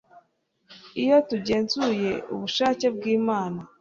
[1.01, 3.59] Iyo tugenzuye ubushake bwImana